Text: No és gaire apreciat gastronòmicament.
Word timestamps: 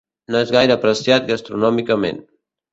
No 0.35 0.39
és 0.45 0.53
gaire 0.55 0.77
apreciat 0.77 1.29
gastronòmicament. 1.29 2.23